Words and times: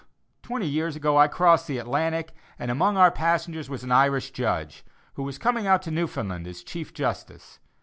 Twenty 0.41 0.65
years 0.65 0.95
ago 0.95 1.15
I 1.19 1.27
crossed 1.27 1.67
the 1.67 1.77
Atlantic, 1.77 2.33
and 2.57 2.71
among 2.71 2.97
our 2.97 3.11
passengers 3.11 3.69
was 3.69 3.83
an 3.83 3.91
Irish 3.91 4.31
judge, 4.31 4.83
who 5.13 5.21
was 5.21 5.37
coming 5.37 5.67
out 5.67 5.83
to 5.83 5.91
Newfoundland 5.91 6.47
as 6.47 6.63
chief 6.63 6.91
justice. 6.91 7.59